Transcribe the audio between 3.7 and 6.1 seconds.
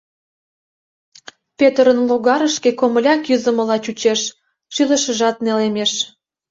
чучеш, шӱлышыжат нелемеш.